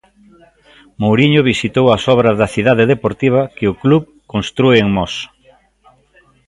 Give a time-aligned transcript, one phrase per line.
[1.01, 5.13] Mouriño visitou as obras da Cidade Deportiva que o club constrúe en Mos.